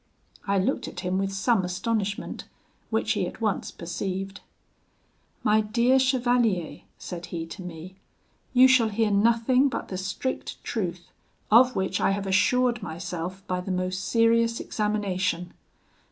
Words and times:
I 0.47 0.57
looked 0.57 0.87
at 0.87 1.01
him 1.01 1.19
with 1.19 1.31
some 1.31 1.63
astonishment, 1.63 2.45
which 2.89 3.11
he 3.11 3.27
at 3.27 3.39
once 3.39 3.69
perceived. 3.69 4.41
"'My 5.43 5.61
dear 5.61 5.99
chevalier,' 5.99 6.81
said 6.97 7.27
he 7.27 7.45
to 7.45 7.61
me, 7.61 7.97
'you 8.51 8.67
shall 8.67 8.89
hear 8.89 9.11
nothing 9.11 9.69
but 9.69 9.89
the 9.89 9.99
strict 9.99 10.57
truth, 10.63 11.11
of 11.51 11.75
which 11.75 12.01
I 12.01 12.09
have 12.17 12.25
assured 12.25 12.81
myself 12.81 13.45
by 13.45 13.61
the 13.61 13.69
most 13.69 14.03
serious 14.03 14.59
examination. 14.59 15.53